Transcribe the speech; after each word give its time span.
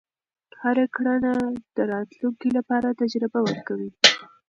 هره 0.61 0.85
کړنه 0.95 1.33
د 1.75 1.77
راتلونکي 1.93 2.49
لپاره 2.57 2.97
تجربه 3.01 3.39
ورکوي. 3.47 3.89